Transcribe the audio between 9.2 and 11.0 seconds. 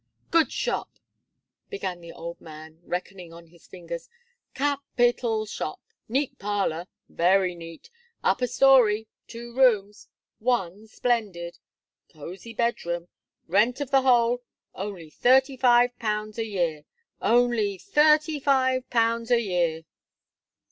two rooms; one